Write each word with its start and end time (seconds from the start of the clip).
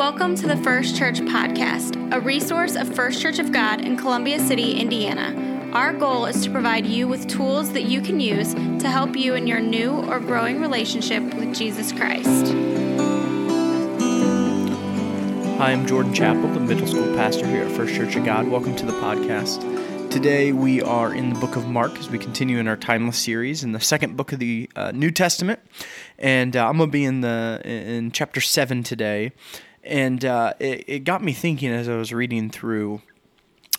Welcome 0.00 0.34
to 0.36 0.46
the 0.46 0.56
First 0.56 0.96
Church 0.96 1.20
Podcast, 1.20 2.10
a 2.10 2.18
resource 2.18 2.74
of 2.74 2.90
First 2.94 3.20
Church 3.20 3.38
of 3.38 3.52
God 3.52 3.82
in 3.82 3.98
Columbia 3.98 4.40
City, 4.40 4.80
Indiana. 4.80 5.70
Our 5.74 5.92
goal 5.92 6.24
is 6.24 6.42
to 6.44 6.50
provide 6.50 6.86
you 6.86 7.06
with 7.06 7.28
tools 7.28 7.74
that 7.74 7.82
you 7.82 8.00
can 8.00 8.18
use 8.18 8.54
to 8.54 8.88
help 8.88 9.14
you 9.14 9.34
in 9.34 9.46
your 9.46 9.60
new 9.60 9.90
or 9.90 10.18
growing 10.18 10.58
relationship 10.58 11.22
with 11.34 11.54
Jesus 11.54 11.92
Christ. 11.92 12.54
Hi, 15.58 15.72
I'm 15.72 15.86
Jordan 15.86 16.14
Chappell, 16.14 16.48
the 16.48 16.60
middle 16.60 16.86
school 16.86 17.14
pastor 17.14 17.46
here 17.46 17.64
at 17.64 17.72
First 17.72 17.94
Church 17.94 18.16
of 18.16 18.24
God. 18.24 18.48
Welcome 18.48 18.76
to 18.76 18.86
the 18.86 18.94
podcast. 18.94 19.60
Today 20.10 20.52
we 20.52 20.80
are 20.80 21.12
in 21.12 21.34
the 21.34 21.38
book 21.38 21.56
of 21.56 21.68
Mark 21.68 21.98
as 21.98 22.08
we 22.08 22.18
continue 22.18 22.56
in 22.56 22.66
our 22.68 22.76
timeless 22.78 23.18
series 23.18 23.62
in 23.62 23.72
the 23.72 23.80
second 23.80 24.16
book 24.16 24.32
of 24.32 24.38
the 24.38 24.70
uh, 24.74 24.92
New 24.92 25.10
Testament, 25.10 25.60
and 26.18 26.56
uh, 26.56 26.66
I'm 26.66 26.78
gonna 26.78 26.90
be 26.90 27.04
in 27.04 27.20
the 27.20 27.60
in 27.64 28.12
chapter 28.12 28.40
seven 28.40 28.82
today 28.82 29.32
and 29.82 30.24
uh, 30.24 30.54
it, 30.58 30.84
it 30.86 30.98
got 31.04 31.22
me 31.22 31.32
thinking 31.32 31.70
as 31.70 31.88
I 31.88 31.96
was 31.96 32.12
reading 32.12 32.50
through. 32.50 33.02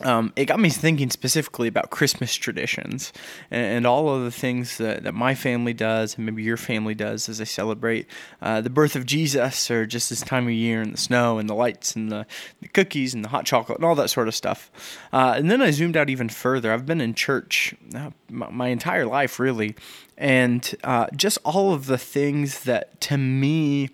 Um, 0.03 0.33
it 0.35 0.45
got 0.45 0.59
me 0.59 0.69
thinking 0.71 1.11
specifically 1.11 1.67
about 1.67 1.91
Christmas 1.91 2.33
traditions 2.33 3.13
and, 3.51 3.65
and, 3.65 3.85
all 3.85 4.09
of 4.09 4.23
the 4.23 4.31
things 4.31 4.79
that, 4.79 5.03
that 5.03 5.13
my 5.13 5.35
family 5.35 5.73
does 5.73 6.15
and 6.15 6.25
maybe 6.25 6.41
your 6.41 6.57
family 6.57 6.95
does 6.95 7.29
as 7.29 7.37
they 7.37 7.45
celebrate 7.45 8.07
uh, 8.41 8.61
the 8.61 8.71
birth 8.71 8.95
of 8.95 9.05
Jesus 9.05 9.69
or 9.69 9.85
just 9.85 10.09
this 10.09 10.21
time 10.21 10.47
of 10.47 10.53
year 10.53 10.81
and 10.81 10.93
the 10.93 10.97
snow 10.97 11.37
and 11.37 11.47
the 11.47 11.53
lights 11.53 11.95
and 11.95 12.11
the, 12.11 12.25
the 12.61 12.67
cookies 12.69 13.13
and 13.13 13.23
the 13.23 13.29
hot 13.29 13.45
chocolate 13.45 13.77
and 13.77 13.85
all 13.85 13.93
that 13.93 14.09
sort 14.09 14.27
of 14.27 14.33
stuff. 14.33 14.71
Uh, 15.13 15.35
and 15.37 15.51
then 15.51 15.61
I 15.61 15.69
zoomed 15.69 15.95
out 15.95 16.09
even 16.09 16.29
further. 16.29 16.73
I've 16.73 16.87
been 16.87 17.01
in 17.01 17.13
church 17.13 17.75
uh, 17.93 18.09
my, 18.27 18.49
my, 18.49 18.67
entire 18.69 19.05
life, 19.05 19.39
really, 19.39 19.75
and 20.17 20.73
uh, 20.83 21.07
just 21.15 21.37
all 21.45 21.73
of 21.73 21.85
the 21.85 21.99
things 21.99 22.63
that 22.63 22.99
to 23.01 23.17
me 23.17 23.89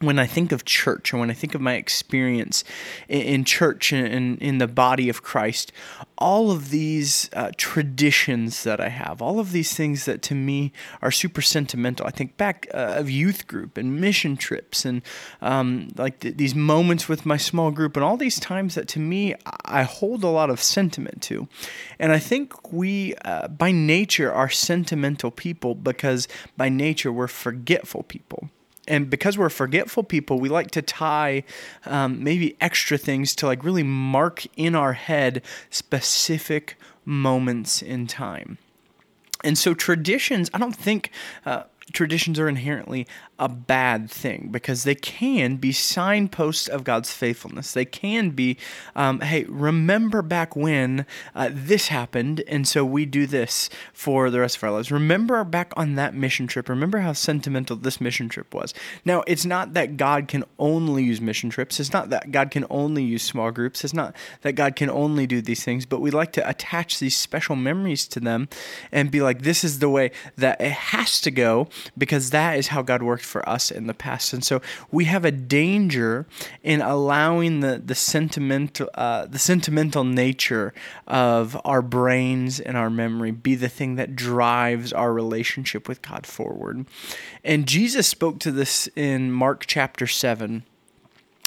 when 0.00 0.18
I 0.18 0.26
think 0.26 0.52
of 0.52 0.64
church 0.64 1.12
and 1.12 1.20
when 1.20 1.30
I 1.30 1.34
think 1.34 1.54
of 1.54 1.60
my 1.60 1.74
experience 1.74 2.64
in, 3.08 3.44
church 3.44 3.92
and 3.92 4.40
in, 4.40 4.58
the 4.58 4.66
body 4.66 5.08
of 5.08 5.22
Christ, 5.22 5.72
all 6.18 6.50
of 6.50 6.70
these 6.70 7.30
uh, 7.32 7.52
traditions 7.56 8.64
that 8.64 8.80
I 8.80 8.88
have, 8.88 9.22
all 9.22 9.38
of 9.38 9.52
these 9.52 9.74
things 9.74 10.04
that 10.04 10.20
to 10.22 10.34
me 10.34 10.72
are 11.00 11.10
super 11.10 11.42
sentimental. 11.42 12.06
I 12.06 12.10
think 12.10 12.36
back 12.36 12.66
uh, 12.74 12.94
of 12.96 13.08
youth 13.08 13.46
group 13.46 13.76
and 13.78 14.00
mission 14.00 14.36
trips 14.36 14.84
and 14.84 15.02
um, 15.40 15.88
like 15.96 16.20
th- 16.20 16.36
these 16.36 16.54
moments 16.54 17.08
with 17.08 17.24
my 17.24 17.36
small 17.36 17.70
group 17.70 17.96
and 17.96 18.04
all 18.04 18.16
these 18.16 18.40
times 18.40 18.74
that 18.74 18.88
to 18.88 19.00
me 19.00 19.34
I 19.64 19.84
hold 19.84 20.24
a 20.24 20.28
lot 20.28 20.50
of 20.50 20.60
sentiment 20.60 21.22
to. 21.22 21.48
And 21.98 22.12
I 22.12 22.18
think 22.18 22.72
we, 22.72 23.14
uh, 23.24 23.48
by 23.48 23.70
nature, 23.70 24.32
are 24.32 24.50
sentimental 24.50 25.30
people 25.30 25.74
because 25.74 26.26
by 26.56 26.68
nature 26.68 27.12
we're 27.12 27.28
forgetful 27.28 28.02
people 28.04 28.50
and 28.86 29.08
because 29.08 29.38
we're 29.38 29.50
forgetful 29.50 30.02
people, 30.02 30.38
we 30.38 30.48
like 30.48 30.70
to 30.72 30.82
tie 30.82 31.44
um, 31.86 32.22
maybe 32.22 32.56
extra 32.60 32.98
things 32.98 33.34
to 33.36 33.46
like 33.46 33.64
really 33.64 33.82
mark 33.82 34.46
in 34.56 34.74
our 34.74 34.92
head 34.92 35.42
specific 35.70 36.76
moments 37.04 37.82
in 37.82 38.06
time. 38.06 38.58
And 39.42 39.58
so 39.58 39.74
traditions, 39.74 40.50
I 40.54 40.58
don't 40.58 40.74
think 40.74 41.10
uh, 41.44 41.64
traditions 41.92 42.38
are 42.38 42.48
inherently 42.48 43.06
a 43.38 43.48
bad 43.48 44.10
thing 44.10 44.48
because 44.50 44.84
they 44.84 44.94
can 44.94 45.56
be 45.56 45.72
signposts 45.72 46.68
of 46.68 46.84
God's 46.84 47.12
faithfulness. 47.12 47.72
They 47.72 47.84
can 47.84 48.30
be, 48.30 48.56
um, 48.94 49.20
hey, 49.20 49.44
remember 49.44 50.22
back 50.22 50.54
when 50.56 51.04
uh, 51.34 51.50
this 51.52 51.88
happened, 51.88 52.42
and 52.46 52.66
so 52.66 52.84
we 52.84 53.04
do 53.04 53.26
this 53.26 53.68
for 53.92 54.30
the 54.30 54.40
rest 54.40 54.56
of 54.56 54.64
our 54.64 54.70
lives. 54.70 54.90
Remember 54.90 55.42
back 55.44 55.72
on 55.76 55.96
that 55.96 56.14
mission 56.14 56.46
trip. 56.46 56.68
Remember 56.68 56.98
how 56.98 57.12
sentimental 57.12 57.76
this 57.76 58.00
mission 58.00 58.28
trip 58.28 58.54
was. 58.54 58.72
Now, 59.04 59.22
it's 59.26 59.44
not 59.44 59.74
that 59.74 59.96
God 59.96 60.28
can 60.28 60.44
only 60.58 61.04
use 61.04 61.20
mission 61.20 61.50
trips. 61.50 61.80
It's 61.80 61.92
not 61.92 62.10
that 62.10 62.32
God 62.32 62.50
can 62.50 62.64
only 62.70 63.02
use 63.02 63.22
small 63.22 63.50
groups. 63.50 63.84
It's 63.84 63.94
not 63.94 64.14
that 64.42 64.52
God 64.52 64.76
can 64.76 64.88
only 64.88 65.26
do 65.26 65.42
these 65.42 65.64
things, 65.64 65.86
but 65.86 66.00
we 66.00 66.10
like 66.10 66.32
to 66.32 66.48
attach 66.48 66.98
these 66.98 67.16
special 67.16 67.56
memories 67.56 68.06
to 68.08 68.20
them 68.20 68.48
and 68.92 69.10
be 69.10 69.20
like, 69.20 69.42
this 69.42 69.64
is 69.64 69.80
the 69.80 69.88
way 69.88 70.12
that 70.36 70.60
it 70.60 70.72
has 70.72 71.20
to 71.20 71.30
go 71.30 71.68
because 71.96 72.30
that 72.30 72.58
is 72.58 72.68
how 72.68 72.82
God 72.82 73.02
worked 73.02 73.24
for 73.24 73.46
us 73.48 73.70
in 73.70 73.86
the 73.86 73.94
past. 73.94 74.32
And 74.32 74.44
so 74.44 74.60
we 74.90 75.04
have 75.06 75.24
a 75.24 75.30
danger 75.30 76.26
in 76.62 76.80
allowing 76.80 77.60
the 77.60 77.82
the 77.84 77.94
sentimental 77.94 78.88
uh, 78.94 79.26
the 79.26 79.38
sentimental 79.38 80.04
nature 80.04 80.72
of 81.06 81.60
our 81.64 81.82
brains 81.82 82.60
and 82.60 82.76
our 82.76 82.90
memory 82.90 83.30
be 83.30 83.54
the 83.54 83.68
thing 83.68 83.96
that 83.96 84.16
drives 84.16 84.92
our 84.92 85.12
relationship 85.12 85.88
with 85.88 86.02
God 86.02 86.26
forward. 86.26 86.86
And 87.42 87.66
Jesus 87.66 88.06
spoke 88.06 88.38
to 88.40 88.50
this 88.50 88.88
in 88.96 89.32
Mark 89.32 89.64
chapter 89.66 90.06
seven. 90.06 90.64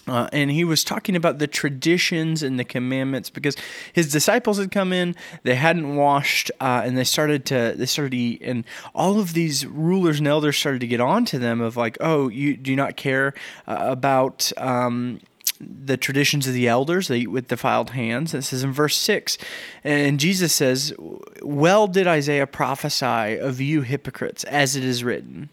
Uh, 0.07 0.29
and 0.31 0.51
he 0.51 0.63
was 0.63 0.83
talking 0.83 1.15
about 1.15 1.39
the 1.39 1.47
traditions 1.47 2.41
and 2.41 2.57
the 2.57 2.63
commandments 2.63 3.29
because 3.29 3.55
his 3.91 4.11
disciples 4.11 4.57
had 4.57 4.71
come 4.71 4.93
in, 4.93 5.15
they 5.43 5.55
hadn't 5.55 5.95
washed, 5.95 6.49
uh, 6.61 6.81
and 6.85 6.97
they 6.97 7.03
started 7.03 7.45
to 7.45 7.73
they 7.75 7.85
started 7.85 8.11
to 8.11 8.17
eat, 8.17 8.41
and 8.41 8.63
all 8.95 9.19
of 9.19 9.33
these 9.33 9.65
rulers 9.65 10.19
and 10.19 10.27
elders 10.27 10.57
started 10.57 10.79
to 10.81 10.87
get 10.87 11.01
on 11.01 11.25
to 11.25 11.37
them 11.37 11.59
of 11.59 11.75
like, 11.75 11.97
oh, 11.99 12.29
you 12.29 12.55
do 12.55 12.75
not 12.75 12.95
care 12.95 13.33
uh, 13.67 13.77
about. 13.79 14.51
Um, 14.57 15.19
the 15.59 15.97
traditions 15.97 16.47
of 16.47 16.53
the 16.53 16.67
elders, 16.67 17.07
they 17.07 17.19
eat 17.19 17.31
with 17.31 17.47
defiled 17.47 17.91
hands. 17.91 18.35
It 18.35 18.43
says 18.43 18.63
in 18.63 18.71
verse 18.71 18.95
6, 18.95 19.39
and 19.83 20.19
Jesus 20.19 20.53
says, 20.53 20.93
Well 21.41 21.87
did 21.87 22.05
Isaiah 22.05 22.45
prophesy 22.45 23.39
of 23.39 23.59
you 23.59 23.81
hypocrites, 23.81 24.43
as 24.43 24.75
it 24.75 24.83
is 24.83 25.03
written. 25.03 25.49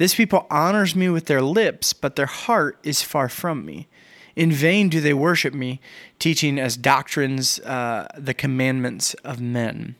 This 0.00 0.14
people 0.14 0.46
honors 0.50 0.96
me 0.96 1.10
with 1.10 1.26
their 1.26 1.42
lips, 1.42 1.92
but 1.92 2.16
their 2.16 2.24
heart 2.24 2.78
is 2.82 3.02
far 3.02 3.28
from 3.28 3.66
me. 3.66 3.86
In 4.40 4.50
vain 4.50 4.88
do 4.88 5.02
they 5.02 5.12
worship 5.12 5.52
me, 5.52 5.82
teaching 6.18 6.58
as 6.58 6.78
doctrines 6.78 7.60
uh, 7.60 8.08
the 8.16 8.32
commandments 8.32 9.12
of 9.22 9.38
men. 9.38 9.96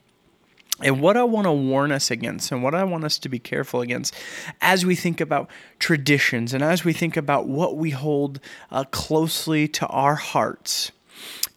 And 0.82 1.02
what 1.02 1.18
I 1.18 1.24
want 1.24 1.44
to 1.44 1.52
warn 1.52 1.92
us 1.92 2.10
against, 2.10 2.50
and 2.50 2.62
what 2.62 2.74
I 2.74 2.84
want 2.84 3.04
us 3.04 3.18
to 3.18 3.28
be 3.28 3.38
careful 3.38 3.82
against 3.82 4.14
as 4.62 4.86
we 4.86 4.96
think 4.96 5.20
about 5.20 5.50
traditions 5.78 6.54
and 6.54 6.64
as 6.64 6.86
we 6.86 6.94
think 6.94 7.18
about 7.18 7.48
what 7.48 7.76
we 7.76 7.90
hold 7.90 8.40
uh, 8.70 8.84
closely 8.84 9.68
to 9.68 9.86
our 9.88 10.14
hearts 10.14 10.90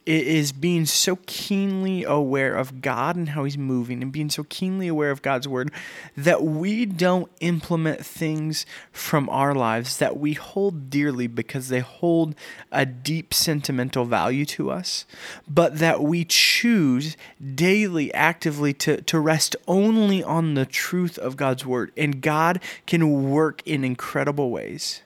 is 0.06 0.52
being 0.52 0.86
so 0.86 1.18
keenly 1.26 2.04
aware 2.04 2.56
of 2.56 2.82
God 2.82 3.16
and 3.16 3.30
how 3.30 3.44
He's 3.46 3.58
moving, 3.58 4.02
and 4.02 4.12
being 4.12 4.30
so 4.30 4.44
keenly 4.44 4.88
aware 4.88 5.12
of 5.12 5.22
God's 5.22 5.48
Word 5.48 5.72
that 6.18 6.44
we 6.44 6.86
don't 6.86 7.32
implement 7.40 8.06
things 8.06 8.66
from 8.92 9.30
our 9.30 9.56
lives 9.56 9.98
that 9.98 10.18
we 10.18 10.34
hold 10.34 10.90
dearly 10.90 11.28
because 11.28 11.70
they 11.70 11.80
hold 11.80 12.36
a 12.72 12.86
deep 12.86 13.34
sentimental 13.34 14.06
value 14.06 14.46
to 14.46 14.70
us, 14.70 15.06
but 15.48 15.80
that 15.80 16.04
we 16.04 16.26
choose 16.26 17.16
daily, 17.56 18.14
actively 18.14 18.74
to, 18.74 19.02
to 19.04 19.20
rest 19.20 19.56
only 19.68 20.24
on 20.24 20.56
the 20.56 20.66
truth 20.66 21.18
of 21.18 21.38
God's 21.38 21.66
Word. 21.66 21.92
And 21.96 22.22
God 22.22 22.62
can 22.86 23.32
work 23.32 23.62
in 23.66 23.84
incredible 23.84 24.52
ways. 24.52 25.02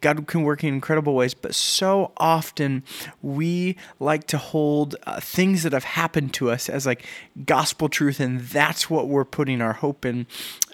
God 0.00 0.26
can 0.26 0.42
work 0.42 0.64
in 0.64 0.74
incredible 0.74 1.14
ways, 1.14 1.34
but 1.34 1.54
so 1.54 2.12
often 2.16 2.82
we 3.22 3.76
like 3.98 4.26
to 4.28 4.38
hold 4.38 4.96
uh, 5.06 5.20
things 5.20 5.62
that 5.62 5.72
have 5.72 5.84
happened 5.84 6.34
to 6.34 6.50
us 6.50 6.68
as 6.68 6.86
like 6.86 7.04
gospel 7.44 7.88
truth, 7.88 8.20
and 8.20 8.40
that's 8.40 8.88
what 8.90 9.08
we're 9.08 9.24
putting 9.24 9.60
our 9.60 9.74
hope 9.74 10.04
in. 10.04 10.26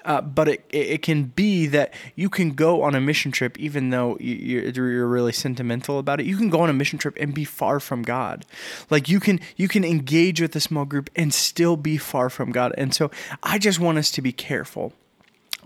Uh, 0.05 0.21
but 0.21 0.49
it, 0.49 0.65
it 0.71 1.03
can 1.03 1.25
be 1.25 1.67
that 1.67 1.93
you 2.15 2.31
can 2.31 2.53
go 2.53 2.83
on 2.83 2.95
a 2.95 3.01
mission 3.01 3.33
trip, 3.33 3.59
even 3.59 3.91
though 3.91 4.17
you're, 4.21 4.71
you're 4.71 5.07
really 5.07 5.33
sentimental 5.33 5.99
about 5.99 6.21
it. 6.21 6.27
You 6.27 6.37
can 6.37 6.49
go 6.49 6.61
on 6.61 6.71
a 6.71 6.73
mission 6.73 6.97
trip 6.97 7.17
and 7.21 7.35
be 7.35 7.45
far 7.45 7.81
from 7.81 8.03
God. 8.03 8.47
Like 8.89 9.09
you 9.09 9.19
can 9.19 9.41
you 9.57 9.67
can 9.67 9.85
engage 9.85 10.41
with 10.41 10.55
a 10.55 10.61
small 10.61 10.85
group 10.85 11.11
and 11.17 11.35
still 11.35 11.77
be 11.77 11.97
far 11.97 12.31
from 12.31 12.53
God. 12.53 12.73
And 12.79 12.95
so 12.95 13.11
I 13.43 13.59
just 13.59 13.81
want 13.81 13.99
us 13.99 14.13
to 14.13 14.23
be 14.23 14.31
careful 14.31 14.93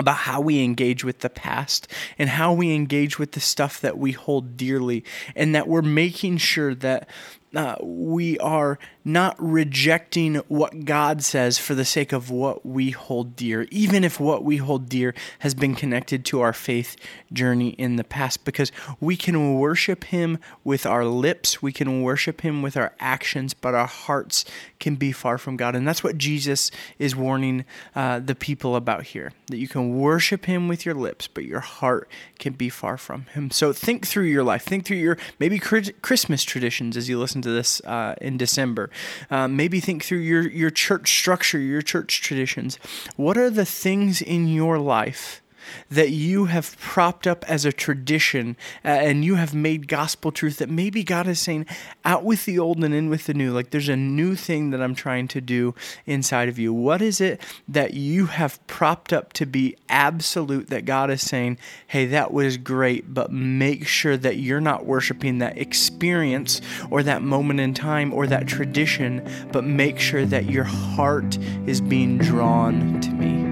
about 0.01 0.17
how 0.17 0.41
we 0.41 0.65
engage 0.65 1.05
with 1.05 1.21
the 1.21 1.31
past 1.31 1.87
and 2.19 2.31
how 2.31 2.53
we 2.53 2.75
engage 2.75 3.19
with 3.19 3.33
the 3.33 3.41
stuff 3.41 3.81
that 3.81 3.99
we 3.99 4.13
hold 4.13 4.57
dearly, 4.57 5.05
and 5.37 5.55
that 5.55 5.69
we're 5.69 5.83
making 5.83 6.39
sure 6.39 6.75
that 6.75 7.09
uh, 7.55 7.77
we 7.83 8.39
are 8.39 8.79
not 9.05 9.35
rejecting 9.39 10.37
what 10.49 10.85
God 10.85 11.23
says 11.23 11.59
for 11.59 11.75
the 11.75 11.85
sake 11.85 12.13
of 12.13 12.31
what 12.31 12.65
we 12.65 12.91
hold 12.91 13.35
dear, 13.35 13.67
even 13.71 14.05
if 14.05 14.21
what 14.21 14.45
we 14.45 14.59
hold 14.59 14.89
dear 14.89 15.15
has 15.41 15.55
been 15.55 15.75
connected 15.75 16.25
to 16.27 16.41
our 16.41 16.53
faith 16.53 16.97
journey 17.33 17.71
in 17.71 17.97
the 17.97 18.05
past, 18.05 18.45
because 18.45 18.71
we 19.01 19.17
can 19.17 19.59
worship 19.59 20.05
Him 20.05 20.39
with 20.63 20.87
our 20.87 21.05
lips, 21.05 21.61
we 21.63 21.73
can 21.73 22.03
worship 22.03 22.43
Him 22.43 22.63
with 22.63 22.77
our 22.77 22.95
actions, 23.01 23.55
but 23.55 23.75
our 23.75 23.87
hearts 23.87 24.45
can 24.79 24.95
be 24.95 25.11
far 25.11 25.39
from 25.39 25.57
God. 25.57 25.75
And 25.75 25.89
that's 25.89 26.05
what 26.05 26.19
Jesus 26.19 26.71
is 26.99 27.17
warning 27.17 27.65
uh, 27.95 28.21
the 28.21 28.35
people 28.35 28.77
about 28.77 29.05
here 29.05 29.33
that 29.49 29.59
you 29.59 29.67
can 29.67 29.99
worship 29.99 30.45
Him 30.45 30.69
with 30.69 30.87
your 30.87 30.95
lips, 30.95 31.27
but 31.27 31.45
your 31.45 31.61
heart 31.61 32.09
can 32.39 32.53
be 32.53 32.69
far 32.69 32.97
from 32.97 33.27
Him. 33.27 33.51
So 33.51 33.73
think 33.73 34.07
through 34.07 34.25
your 34.25 34.45
life, 34.45 34.63
think 34.63 34.85
through 34.85 34.99
your 34.99 35.19
maybe 35.39 35.59
Christmas 35.59 36.45
traditions 36.45 36.97
as 36.97 37.09
you 37.09 37.19
listen 37.19 37.40
to 37.43 37.51
this 37.51 37.81
uh, 37.83 38.15
in 38.21 38.37
December. 38.37 38.91
Uh, 39.31 39.49
maybe 39.49 39.81
think 39.81 40.05
through 40.05 40.19
your, 40.19 40.49
your 40.49 40.71
church 40.71 41.19
structure, 41.19 41.59
your 41.59 41.83
church 41.83 42.23
traditions. 42.23 42.77
What 43.17 43.37
are 43.37 43.51
the 43.51 43.65
things 43.65 44.23
in 44.23 44.49
your 44.49 44.79
life 44.79 45.40
that 45.91 46.11
you 46.11 46.47
have 46.47 46.79
propped 46.79 47.27
up 47.27 47.45
as 47.49 47.65
a 47.65 47.73
tradition 47.73 48.57
uh, 48.85 48.89
and 48.89 49.25
you 49.25 49.37
have 49.37 49.55
made 49.55 49.89
gospel 49.89 50.33
truth 50.33 50.59
that 50.59 50.71
maybe 50.71 51.03
God 51.03 51.27
is 51.27 51.39
saying, 51.39 51.67
out 52.05 52.25
with 52.25 52.45
the 52.45 52.59
old 52.59 52.83
and 52.85 52.95
in 52.95 53.09
with 53.11 53.27
the 53.27 53.35
new. 53.35 53.53
Like 53.53 53.71
there's 53.71 53.89
a 53.89 53.97
new 53.97 54.35
thing 54.35 54.71
that 54.71 54.83
I'm 54.83 54.95
trying 54.95 55.29
to 55.29 55.41
do 55.41 55.75
inside 56.07 56.49
of 56.49 56.59
you. 56.59 56.73
What 56.73 57.03
is 57.03 57.21
it 57.21 57.41
that 57.69 57.95
you 57.95 58.27
have 58.27 58.65
propped 58.67 59.13
up 59.13 59.33
to 59.35 59.47
be 59.47 59.77
absolute 59.89 60.69
that 60.69 60.85
God 60.85 61.11
is 61.11 61.23
saying, 61.23 61.59
hey, 61.87 62.07
that 62.07 62.33
was 62.33 62.57
great, 62.57 63.13
but 63.13 63.33
make 63.33 63.87
sure 63.87 64.17
that 64.17 64.37
you're 64.37 64.61
not 64.61 64.87
worshiping 64.87 65.39
that 65.39 65.59
experience 65.59 66.61
or 66.91 67.03
that 67.03 67.23
moment 67.23 67.61
in 67.61 67.75
time 67.75 68.13
or 68.13 68.27
that 68.27 68.47
tradition, 68.47 69.27
but 69.53 69.65
make 69.65 69.99
sure 69.99 70.25
that 70.25 70.47
your 70.47 70.65
heart 70.65 71.39
is 71.67 71.81
being 71.81 72.19
drawn 72.19 73.01
to 73.01 73.11
me. 73.11 73.50